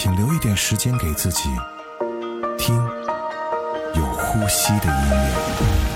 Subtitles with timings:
[0.00, 1.48] 请留一点时间给自己，
[2.56, 2.76] 听
[3.96, 5.87] 有呼吸的音乐。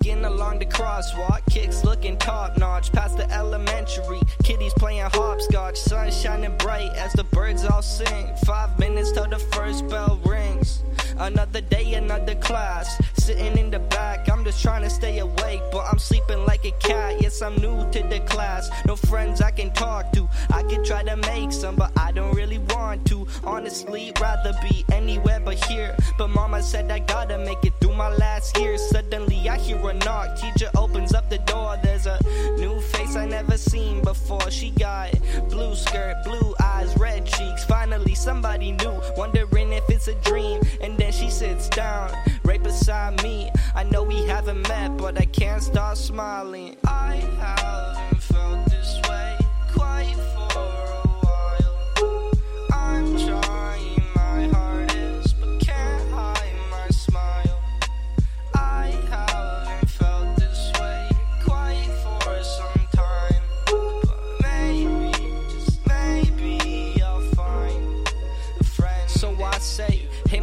[0.00, 2.92] Walking along the crosswalk, kicks looking top notch.
[2.92, 5.76] Past the elementary, kiddies playing hopscotch.
[5.76, 8.34] Sun shining bright as the birds all sing.
[8.44, 10.82] Five minutes till the first bell rings.
[11.18, 13.00] Another day, another class.
[13.14, 16.72] Sitting in the back, I'm just trying to stay awake, but I'm sleeping like a
[16.72, 17.20] cat.
[17.20, 18.70] Yes, I'm new to the class.
[18.86, 20.28] No friends I can talk to.
[20.50, 23.26] I could try to make some, but I don't really want to.
[23.44, 25.96] Honestly, rather be anywhere but here.
[26.18, 28.78] But mama said I gotta make it through my last year.
[28.78, 30.36] Suddenly, I hear a knock.
[30.36, 31.76] Teacher opens up the door.
[31.82, 32.18] There's a
[32.56, 34.50] new face I never seen before.
[34.50, 35.12] She got
[35.48, 37.64] blue skirt, blue eyes, red cheeks.
[37.64, 39.00] Finally, somebody new.
[39.16, 40.60] Wondering if it's a dream.
[40.80, 42.10] And then she sits down
[42.44, 43.50] right beside me.
[43.74, 46.76] I know we haven't met, but I can't stop smiling.
[46.86, 49.36] I haven't felt this way
[49.72, 52.32] quite for a while.
[52.72, 54.71] I'm trying my hardest,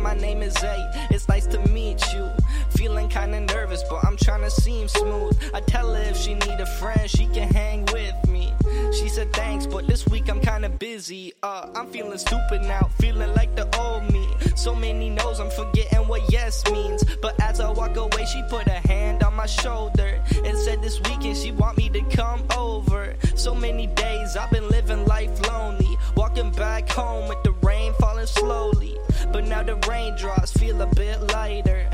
[0.10, 1.08] my name is A.
[1.12, 2.28] It's nice to meet you.
[2.72, 5.38] Feeling kinda nervous, but I'm trying to seem smooth.
[5.54, 8.52] I tell her if she need a friend, she can hang with me.
[8.92, 11.34] She said thanks, but this week I'm kinda busy.
[11.44, 14.26] Uh, I'm feeling stupid now, feeling like the old me.
[14.56, 17.04] So many no's, I'm forgetting what yes means.
[17.22, 20.12] But as I walk away, she put a hand on my shoulder
[20.44, 23.14] and said this weekend she want me to come over.
[23.36, 27.54] So many days I've been living life lonely, walking back home with the
[27.90, 28.98] rain falling slowly.
[29.32, 31.90] But now the raindrops feel a bit lighter,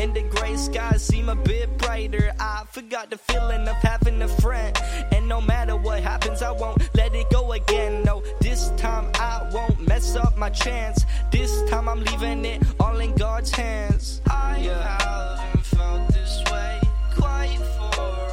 [0.00, 2.32] and the gray skies seem a bit brighter.
[2.38, 4.76] I forgot the feeling of having a friend,
[5.12, 8.02] and no matter what happens, I won't let it go again.
[8.02, 11.04] No, this time I won't mess up my chance.
[11.30, 14.20] This time I'm leaving it all in God's hands.
[14.26, 16.80] I haven't felt this way
[17.16, 18.29] quite for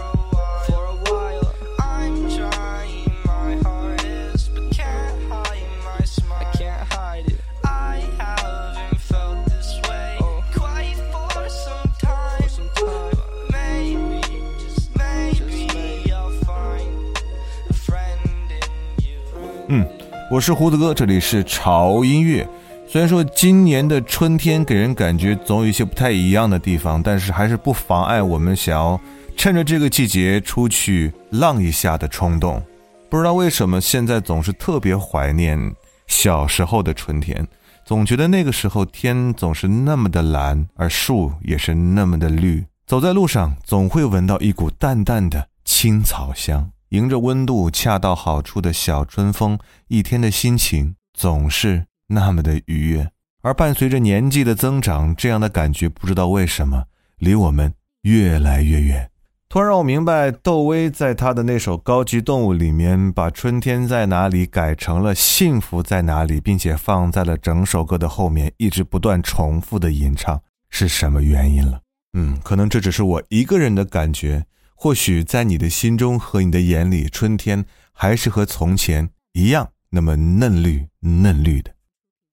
[20.30, 22.46] 我是胡子哥，这里是潮音乐。
[22.86, 29.00] 虽然说今年的春天给人感觉总有一些不太一样的地方，但是还是不妨碍我们想要
[29.38, 32.62] 趁着这个季节出去浪一下的冲动。
[33.10, 35.58] 不知道为什么现在总是特别怀念
[36.08, 37.48] 小时候的春天，
[37.86, 42.66] 总觉得那个时候天总是那么的蓝，而树也是那么的绿。
[42.86, 53.12] 走在路上总会闻到一股淡淡的青草香，迎着温度恰到好处的小春风，一天的心情总是那么的愉悦。
[53.42, 56.86] 而伴随着年纪的增长，这样的感觉不知道为什么
[57.18, 59.10] 离我们越来越远。
[59.50, 71.80] 突然让我明白，窦唯在他的那首《高级动物》里面，把“春天在哪里”改成了“幸福在哪里”，并且放在了整首歌的后面，一直不断重复的吟唱，是什么原因了？
[72.14, 74.46] 嗯，可能这只是我一个人的感觉。
[74.80, 81.72] 或许在你的心中和你的眼里，春天还是和从前一样那么嫩绿嫩绿的。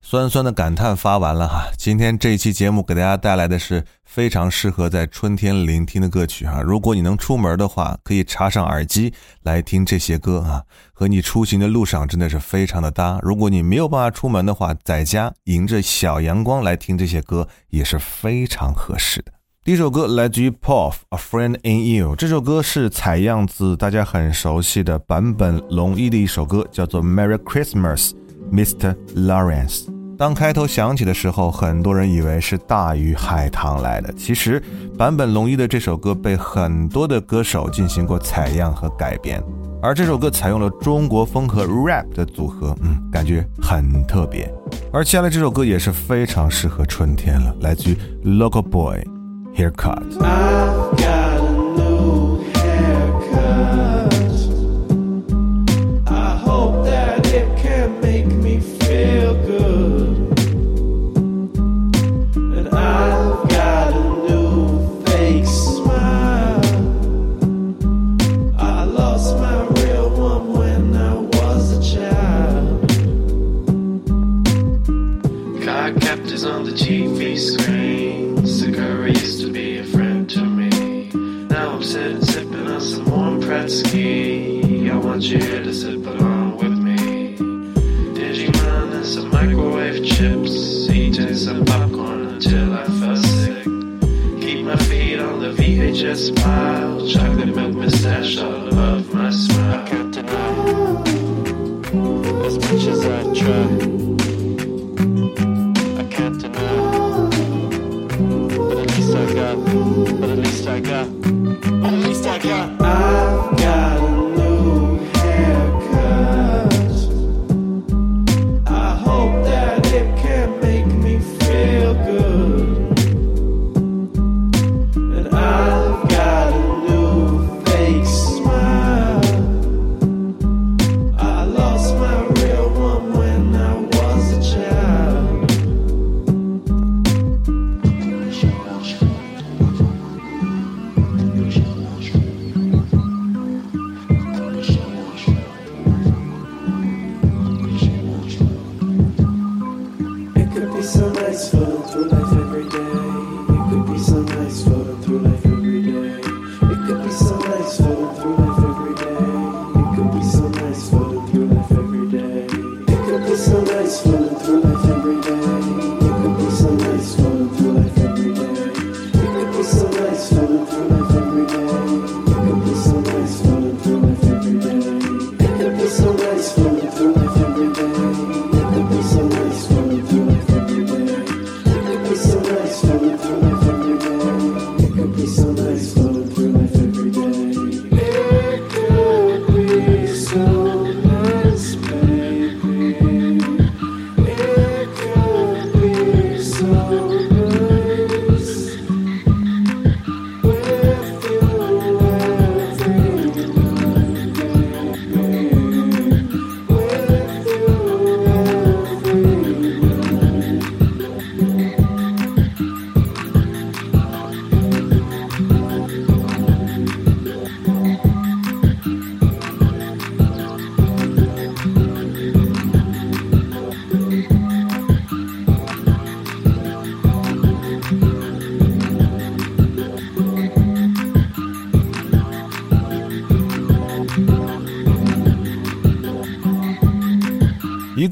[0.03, 6.61] 酸酸的感叹发完了哈，今天这一期节目给大家带来的是非常适合在春天聆听的歌曲哈。
[6.61, 9.15] 如果你能出门的话，可以插上耳机
[9.45, 10.63] 来听这些歌啊，
[10.93, 13.19] 和你出行的路上真的是非常的搭。
[13.23, 19.33] 如果你没有办法出门的话，在家迎着小阳光来听这些歌也是非常合适的。
[19.65, 22.13] 第一首歌来自于 Puff，《A Friend in You》。
[22.17, 28.11] 这首歌是采样自大家很熟悉的坂本龙一的一首歌，叫做《Merry Christmas,
[28.53, 28.95] Mr.
[29.17, 29.87] Lawrence》。
[30.19, 34.13] 当开头响起的时候，很多人以为是大鱼海棠来的。
[34.13, 34.63] 其实，
[34.99, 39.43] 坂本龙一的这首歌被很多的歌手进行过采样和改编，
[39.81, 44.47] 而这首歌采用了中国风和 rap 的组合，嗯，感觉很特别。
[44.93, 47.97] 而接下来这首歌也是非常适合春天了，来自于
[48.27, 49.14] Local Boy。
[49.57, 50.03] Haircut.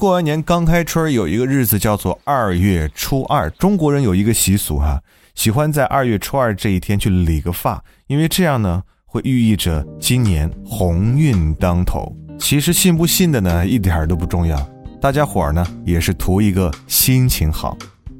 [0.02, 3.48] 过完年刚开春，有一个日子叫做二月初二。
[3.50, 5.00] 中国人有一个习俗哈、
[5.36, 12.12] 喜欢在二月初二这一天去理个发，因为这样呢会寓意着今年鸿运当头。
[12.36, 14.58] 其实信不信的呢，一点儿都不重要，
[15.00, 17.78] 大家伙儿呢也是图一个心情好。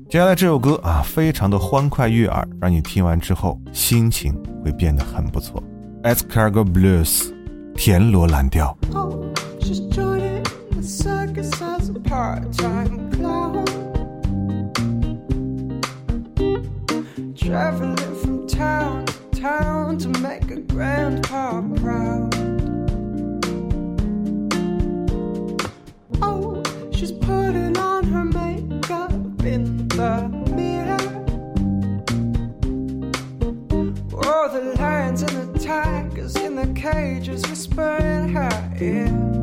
[0.09, 4.33] 接下来这首歌啊，非常的欢快悦耳，让你听完之后心情
[4.65, 5.61] 会变得很不错。
[6.05, 7.33] e s c a r g o Blues，
[7.75, 8.79] 田螺蓝调。
[12.13, 13.65] Part-time clown.
[17.35, 22.35] Traveling from town to town to make a grandpa proud.
[26.21, 30.99] Oh, she's putting on her makeup in the mirror.
[34.13, 39.42] Oh, the lions and the tigers in the cages whisper in her ear.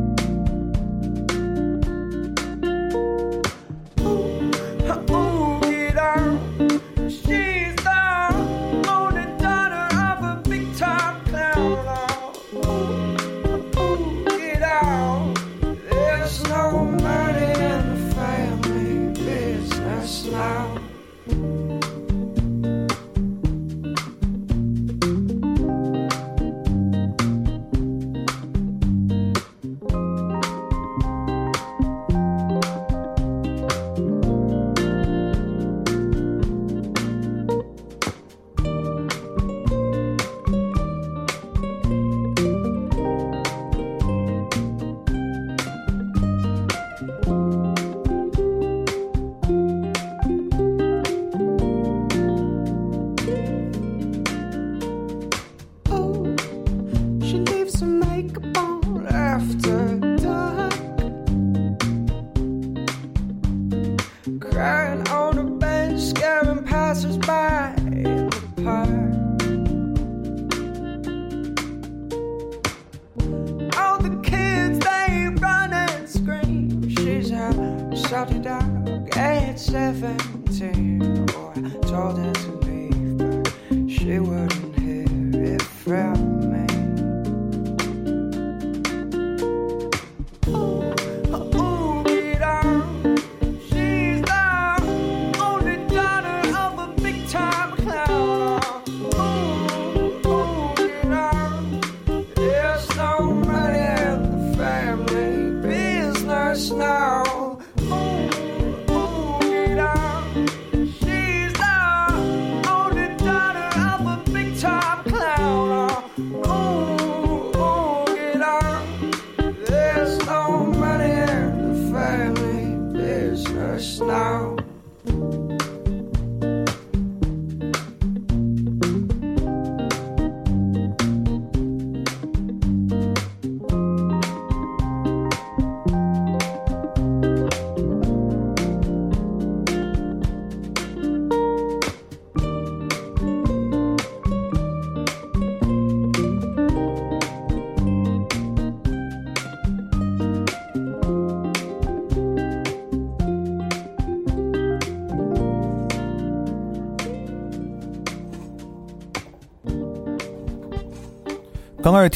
[78.25, 80.98] dropped a dog at 17.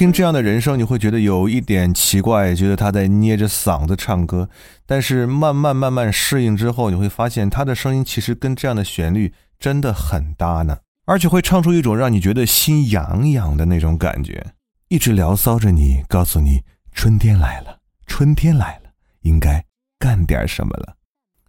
[0.04, 4.50] 听这样的人声，你会觉得有一点奇怪，觉得他在捏着嗓子唱歌。
[4.86, 14.46] 但是慢慢慢慢适应之后，你会发现他的声音其实跟这样的旋律真的很搭呢，而且会唱出一种让你觉得心痒痒的那种感觉，
[14.90, 18.90] 一直聊骚着你，告诉你春天来了，春天来了，
[19.22, 19.64] 应该
[19.98, 20.98] 干点什么了。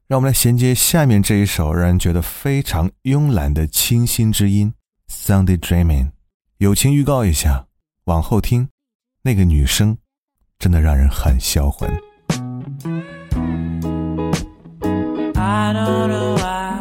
[0.07, 4.73] 让我们来衔接下面这一首让人觉得非常慵懒的清新之音
[5.13, 6.05] 《Sunday Dreaming》。
[6.59, 7.67] 友情预告一下。
[8.05, 8.69] 往后听，
[9.23, 9.97] 那个女生
[10.59, 11.91] 真的让人很销魂。
[15.35, 16.74] I don't know why,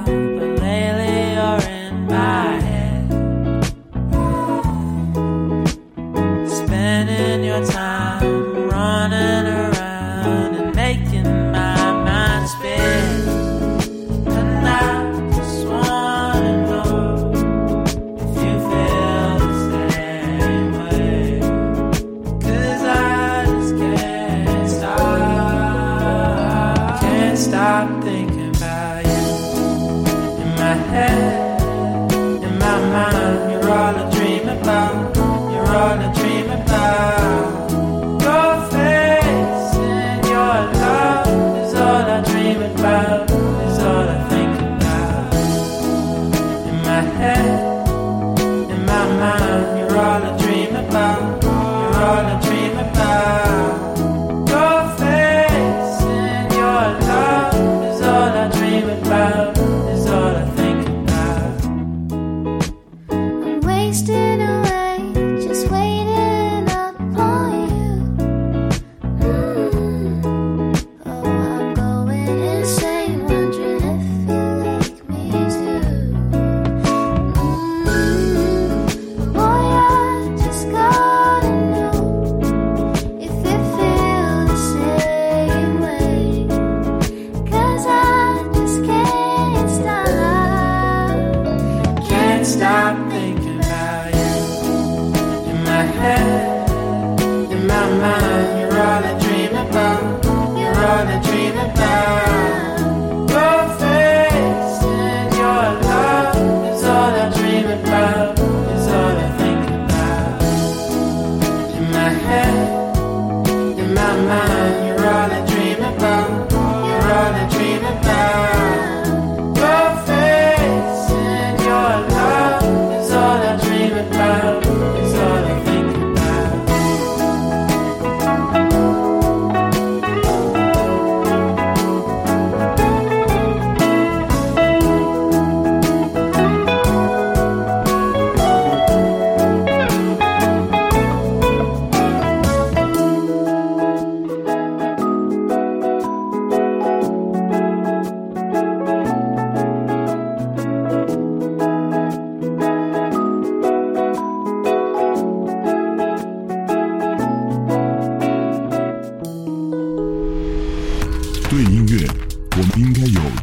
[98.93, 99.32] trying to dream.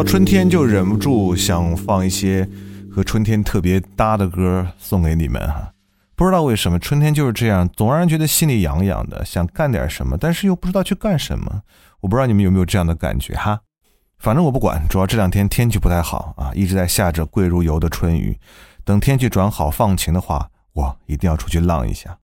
[0.00, 2.48] 到春天就忍不住想放一些
[2.90, 5.74] 和春天特别搭的歌送给你们哈。
[6.16, 11.60] 不知道为什么春天就是这样，总让人觉得心里痒痒的，想干点什么，但是又不知道去干什么。
[12.00, 13.60] 我不知道你们有没有这样的感觉哈。
[14.16, 18.38] 反正我不管，主要这两天天气不太好啊，一直在下着贵如油的春雨。
[18.82, 22.16] 等天气转好放晴的话，我一定要出去浪一下。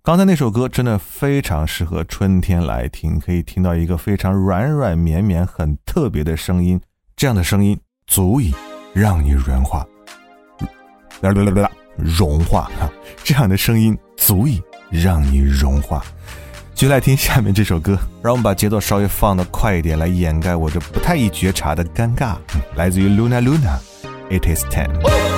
[0.00, 6.80] 刚才那首歌真的非常适合春天来听，可以听到一个非常软软绵绵、很特别的声音，
[7.16, 8.54] 这样的声音足以
[8.92, 9.86] 让你融化，
[11.22, 12.92] 啦啦啦啦啦，融化哈，
[13.24, 16.04] 这样的声音足以让你融化。
[16.74, 22.36] 就来听下面这首歌，让我们把节奏稍微放得快一点，来掩盖我这不太易觉察的尴尬。
[22.74, 25.35] 来自于 Luna Luna，It is ten。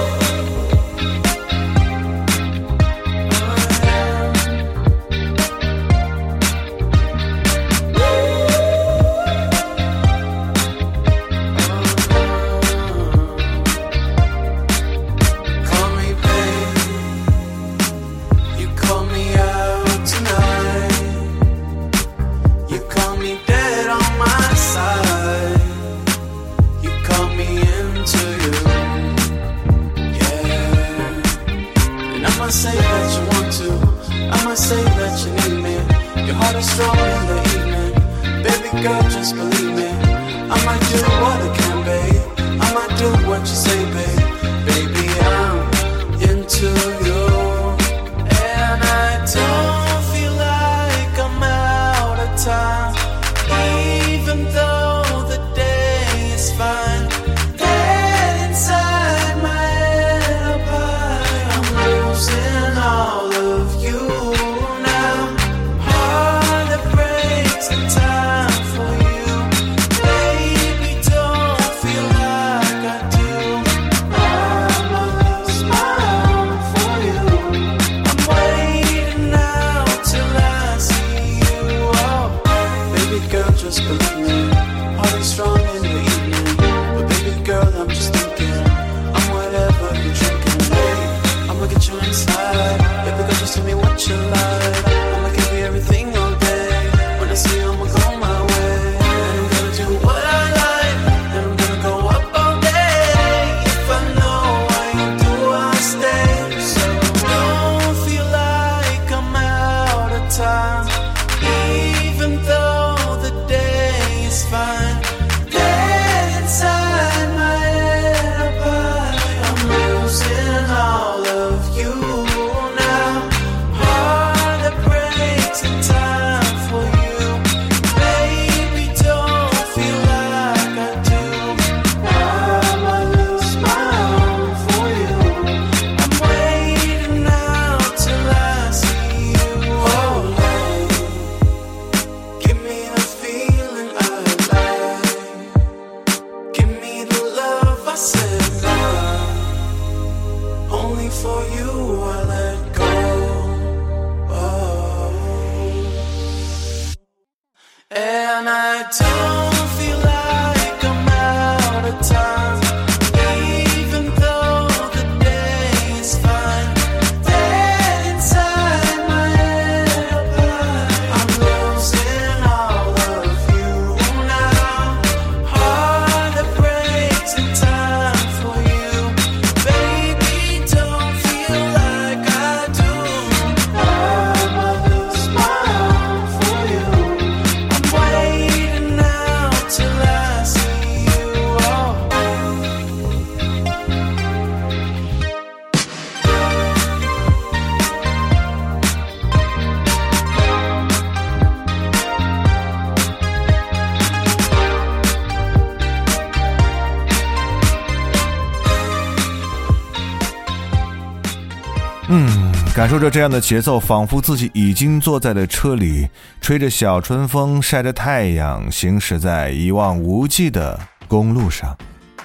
[213.11, 216.09] 这样的节奏，仿佛自己已经坐在了车里，
[216.41, 221.77] 吹着小春风，晒着太阳，行驶在一望无际的公路上。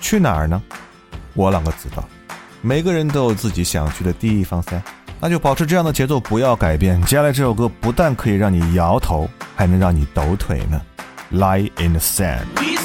[0.02, 0.62] 去哪儿呢？
[1.34, 2.04] 我啷个知道？
[2.62, 4.82] 每个人都有自己想去的地方噻。
[5.20, 7.02] 那就保持这样的节奏，不要改变。
[7.04, 10.82] 接下来这首歌不但可以让你摇头，还能让你抖腿呢。
[11.32, 12.83] Lie in the sand。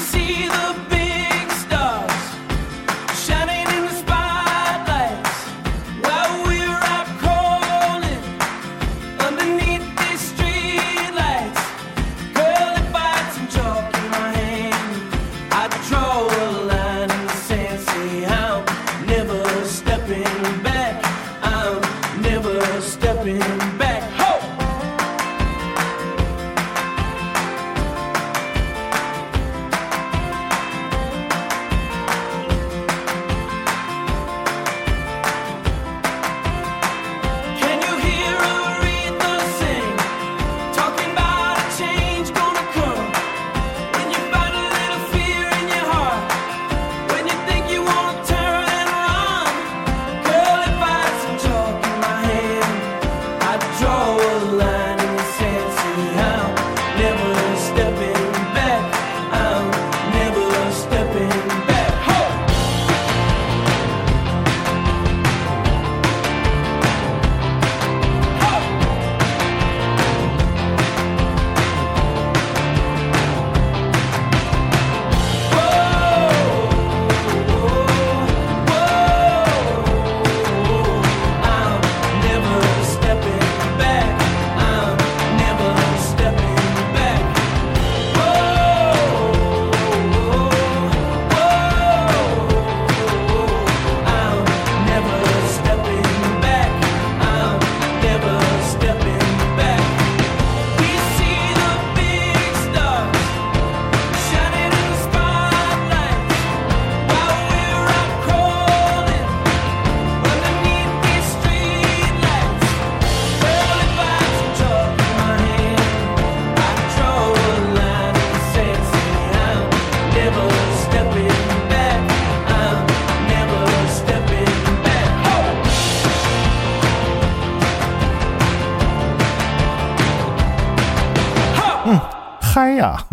[132.79, 133.05] 呀！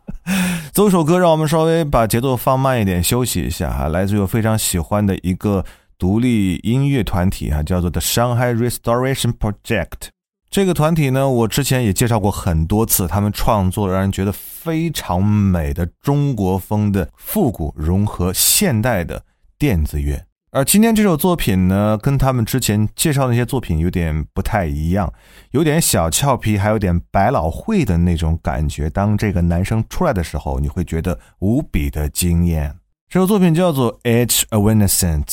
[0.72, 3.88] 走首歌，让我们稍微把节奏放慢一点，休息一下哈。
[3.88, 5.64] 来自于我非常喜欢的一个
[5.96, 10.10] 独立音乐团体哈，叫做 The Shanghai Restoration Project。
[10.50, 19.22] 这个团体呢，我之前也介绍过很多次，他们创作让人觉得非常美的中国风的复古融合现代的
[19.58, 20.24] 电子乐。
[20.56, 25.12] 而今天这首作品呢，跟他们之前介绍的那些作品有点不太一样，
[25.50, 28.88] 有点小俏皮，还有点百老汇的那种感觉。
[28.88, 32.74] 当这个男生出来的时候，你会觉得无比的惊艳。
[33.10, 35.24] 这首作品叫做《Edge of Innocence》，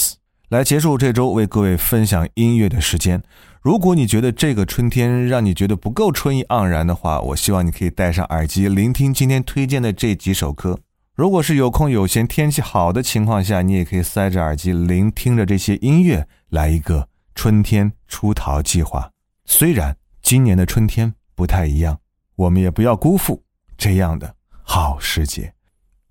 [0.49, 3.23] 来结束这周为各位分享音乐的时间。
[3.61, 10.79] 如果你觉得这个春天让你觉得不够春意盎然的话，我希望你可以戴上耳机聆听今天推荐的这几首歌。
[11.15, 19.11] 如果是有空有闲、天气好的情况下，你也可以塞着耳机聆听着这些音乐，来一个春天出逃计划。
[19.45, 21.99] 虽然今年的春天不太一样，
[22.35, 23.43] 我们也不要辜负
[23.77, 25.53] 这样的好时节。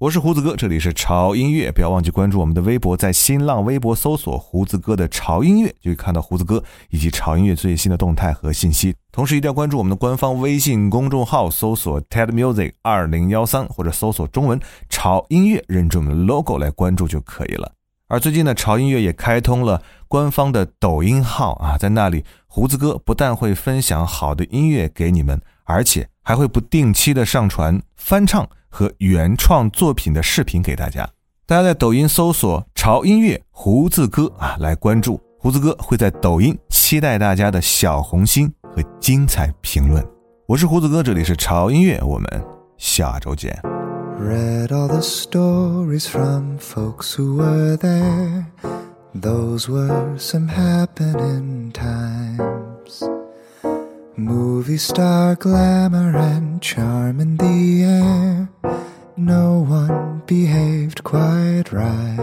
[0.03, 6.61] 我是胡子哥，这里是潮音乐，不要忘记关注我们的微博，在新浪微博搜索“胡子哥的潮音乐”，就可以看到胡子哥
[6.91, 8.93] 以及潮音乐最新的动态和信息。
[9.13, 14.61] 同时，一定要关注我们的官方微信公众号，搜索 “TED Music 二零幺三”或者搜索中文
[14.91, 17.71] “潮音乐”，认准我们的 logo 来关注就可以了。
[18.09, 31.09] 而最近呢，潮音乐也开通了官方的抖音号啊，在那里，胡子哥不但会分享好的音乐给你们，而且还会不定期的上传翻唱和原创作品的视频给大家。
[31.47, 40.03] 大家在抖音搜索“潮音乐胡子哥”啊，来关注胡子哥会在抖音期待大家的小红心和精彩评论。
[40.47, 42.45] 我是胡子哥，这里是潮音乐，我们
[42.79, 43.61] 下周见。
[44.19, 48.47] Read all the stories from folks who were there.
[49.15, 53.03] Those were some happening times.
[54.25, 58.49] Movie star glamour and charm in the air.
[59.17, 62.19] No one behaved quite right.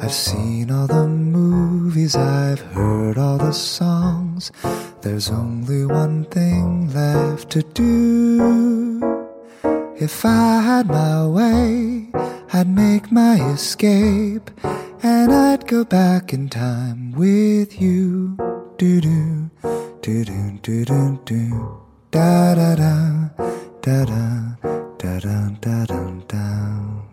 [0.00, 4.52] I've seen all the movies, I've heard all the songs.
[5.00, 9.00] There's only one thing left to do.
[9.98, 12.10] If I had my way,
[12.52, 14.52] I'd make my escape
[15.02, 18.36] and I'd go back in time with you.
[18.78, 19.50] Do do
[20.02, 21.78] do do do do do
[22.10, 22.90] da da da
[23.80, 24.58] da da
[24.98, 27.11] da da da da da.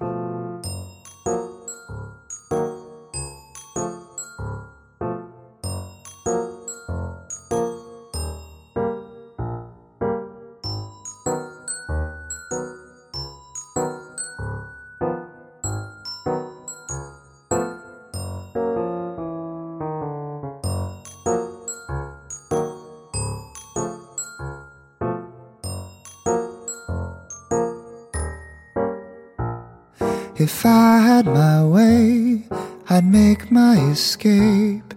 [31.20, 32.44] Had my way,
[32.90, 34.94] I'd make my escape,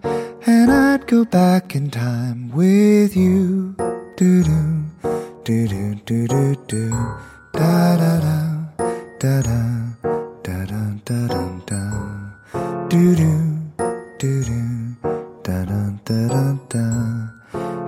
[0.47, 3.75] and I'd go back in time with you.
[4.17, 4.85] Do do
[5.43, 6.91] do do do do do
[7.53, 8.39] da da da
[9.19, 9.63] da da
[10.45, 11.83] da da da da da
[12.89, 13.35] do do
[14.21, 14.97] do do
[15.43, 16.87] da da da da da.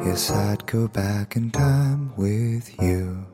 [0.04, 3.33] Yes, I'd go back in time with you.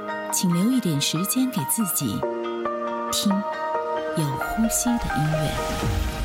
[0.31, 2.05] 请留一点时间给自己，
[3.11, 3.29] 听
[4.17, 6.20] 有呼吸的音乐。